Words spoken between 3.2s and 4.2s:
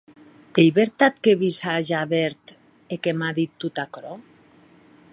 dit tot aquerò?